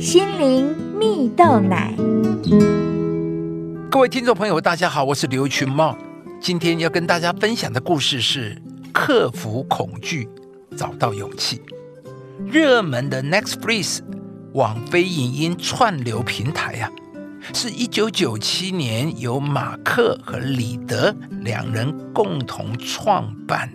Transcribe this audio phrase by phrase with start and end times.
[0.00, 1.94] 心灵蜜豆奶。
[3.90, 5.94] 各位听众朋友，大家好，我是刘群茂。
[6.40, 8.56] 今天要跟大家分享的故事是
[8.94, 10.26] 克服恐惧，
[10.74, 11.60] 找到勇气。
[12.46, 14.00] 热门的 Netflix
[14.54, 16.90] 网飞影音串流平台呀，
[17.52, 23.70] 是一九九七年由马克和李德两人共同创办。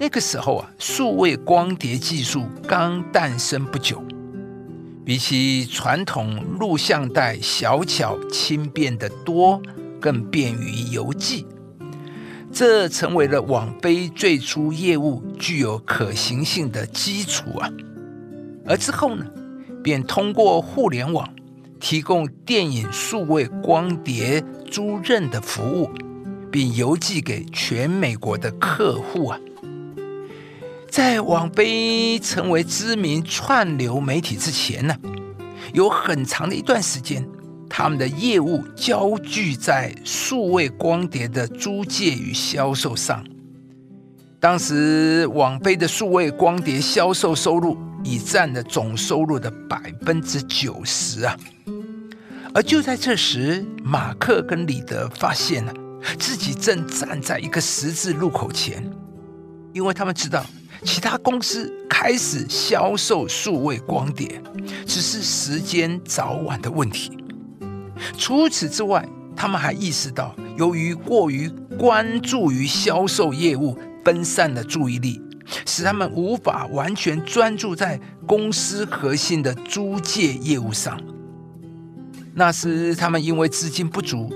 [0.00, 4.02] 那个时候啊，数位光碟技术刚诞生不久，
[5.06, 9.62] 比起传统录像带，小巧轻便得多，
[10.00, 11.46] 更便于邮寄。
[12.52, 17.70] 这成为了网飞最初业务具有可行性的基础啊。
[18.66, 19.24] 而之后呢，
[19.80, 21.32] 便通过互联网
[21.78, 25.88] 提供电影数位光碟租赁的服务，
[26.50, 29.38] 并邮寄给全美国的客户啊。
[30.96, 34.96] 在网飞成为知名串流媒体之前呢，
[35.74, 37.22] 有很长的一段时间，
[37.68, 43.22] 他们的业务焦聚在数位光碟的租借与销售上。
[44.40, 51.36] 当时，网飞的数位光碟销售收入已占了总收入的百分之九十啊。
[52.54, 55.74] 而就在这时，马克跟李德发现了
[56.18, 58.82] 自己正站在一个十字路口前，
[59.74, 60.42] 因为他们知道。
[60.86, 64.40] 其他公司开始销售数位光碟，
[64.86, 67.10] 只是时间早晚的问题。
[68.16, 75.20] 除此之外，他们还意识到，由于过于关注于销售业务，分散了注意力，
[75.66, 81.00] 使他们无法完全专注在公司核心的租借业务上。
[82.32, 84.32] 那时，他们因为资金不足，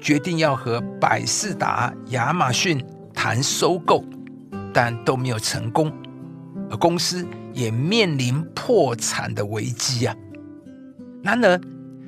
[0.00, 4.04] 决定要和百事达、亚马逊谈收购。
[4.72, 5.92] 但都没有成功，
[6.70, 10.16] 而公司也面临破产的危机啊！
[11.22, 11.60] 然而，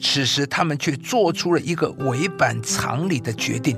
[0.00, 3.76] 此时他们却做出了一个违反常理的决定：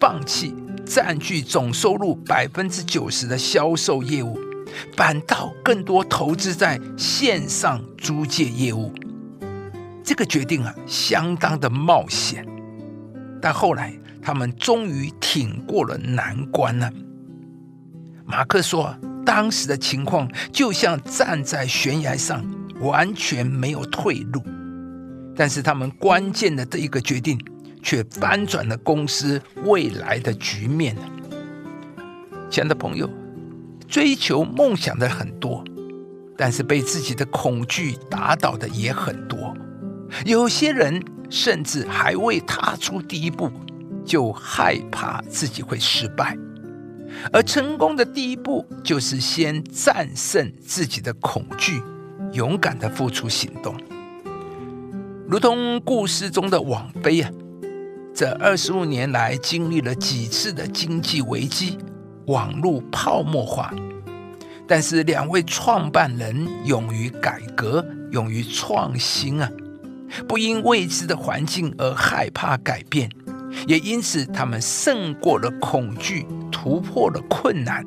[0.00, 0.54] 放弃
[0.84, 4.38] 占据总收入百分之九十的销售业务，
[4.96, 8.92] 反倒更多投资在线上租借业务。
[10.04, 12.46] 这个决定啊，相当的冒险，
[13.40, 16.90] 但后来他们终于挺过了难关了。
[18.32, 22.42] 马克说：“当时的情况就像站在悬崖上，
[22.80, 24.42] 完全没有退路。
[25.36, 27.38] 但是他们关键的这一个决定，
[27.82, 30.96] 却翻转了公司未来的局面。”
[32.48, 33.06] 亲爱的朋友，
[33.86, 35.62] 追求梦想的很多，
[36.34, 39.54] 但是被自己的恐惧打倒的也很多。
[40.24, 40.98] 有些人
[41.28, 43.52] 甚至还未踏出第一步，
[44.06, 46.34] 就害怕自己会失败。
[47.32, 51.82] 而成功的第一步，就是先战胜自己的恐惧，
[52.32, 53.74] 勇敢的付出行动。
[55.28, 57.30] 如同故事中的网飞啊，
[58.14, 61.78] 这二十五年来经历了几次的经济危机、
[62.26, 63.72] 网络泡沫化，
[64.66, 69.50] 但是两位创办人勇于改革、勇于创新啊，
[70.28, 73.10] 不因未知的环境而害怕改变。
[73.66, 76.26] 也因此，他们胜过了恐惧，
[76.62, 77.84] 突破了困难，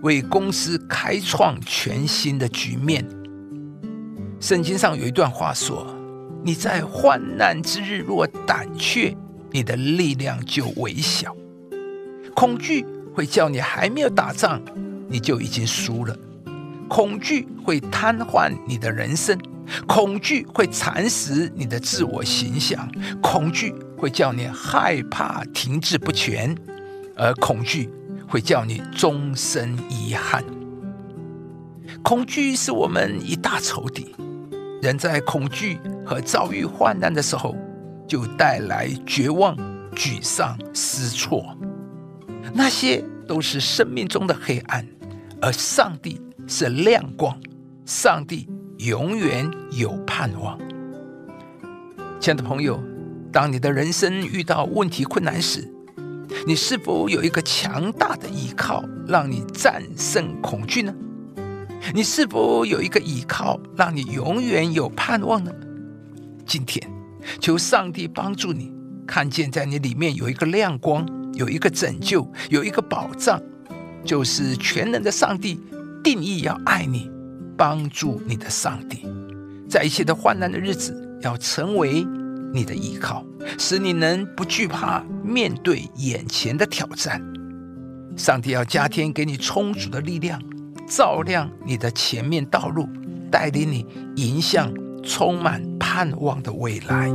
[0.00, 3.06] 为公司开创全新的局面。
[4.40, 5.86] 圣经上有一段话说
[6.42, 9.14] ：“你在患难之日若胆怯，
[9.50, 11.36] 你的力量就微小。
[12.34, 14.62] 恐惧会叫你还没有打仗，
[15.10, 16.14] 你就已经输了；
[16.88, 19.38] 恐惧会瘫痪你的人生，
[19.86, 22.90] 恐惧会蚕食你的自我形象，
[23.20, 26.54] 恐惧。”会叫你害怕、停滞不前，
[27.16, 27.88] 而恐惧
[28.28, 30.44] 会叫你终身遗憾。
[32.02, 34.14] 恐惧是我们一大仇敌。
[34.82, 37.56] 人在恐惧和遭遇患难的时候，
[38.06, 39.56] 就带来绝望、
[39.94, 41.56] 沮丧、失措，
[42.52, 44.86] 那些都是生命中的黑暗。
[45.40, 47.38] 而上帝是亮光，
[47.84, 48.48] 上帝
[48.78, 50.58] 永远有盼望。
[52.20, 52.80] 亲爱的朋友。
[53.32, 55.70] 当你的人生遇到问题困难时，
[56.46, 60.94] 你是否有一个强大的依靠，让你战胜恐惧呢？
[61.94, 65.52] 你是否有一个依靠，让你永远有盼望呢？
[66.44, 66.82] 今天，
[67.40, 68.72] 求上帝帮助你，
[69.06, 73.40] 看见在你里面有一个亮光，有一个拯救，有一个保障，
[74.04, 75.60] 就是全能的上帝
[76.02, 77.10] 定义要爱你，
[77.56, 79.06] 帮助你的上帝，
[79.68, 82.06] 在一切的患难的日子，要成为。
[82.52, 83.24] 你的依靠，
[83.58, 87.20] 使你能不惧怕面对眼前的挑战。
[88.16, 90.40] 上帝要加添给你充足的力量，
[90.88, 92.88] 照亮你的前面道路，
[93.30, 94.72] 带领你迎向
[95.02, 97.10] 充满盼望的未来。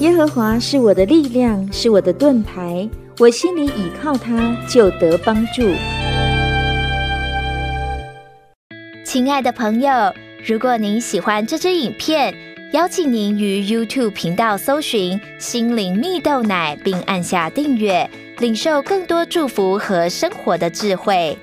[0.00, 2.88] 耶和华是我的力量，是我的盾牌，
[3.18, 5.62] 我心里倚靠他，就得帮助。
[9.04, 9.90] 亲爱的朋友，
[10.42, 12.34] 如果您喜欢这支影片，
[12.72, 18.08] 邀请您于 YouTube 频道搜寻“心灵蜜豆奶”，并按下订阅，
[18.38, 21.36] 领受更多祝福和生活的智慧。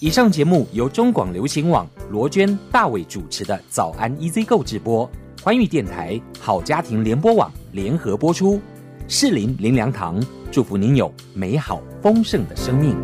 [0.00, 5.08] 以上节目由中广流行网罗娟、大伟主持的《早安 EZ 购》直播。
[5.40, 8.60] 欢愉电台、好家庭联播网联合播出，
[9.06, 10.20] 适林林良堂
[10.50, 12.96] 祝福您有美好丰盛的生命。